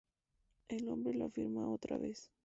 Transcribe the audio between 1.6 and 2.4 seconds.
otra vez.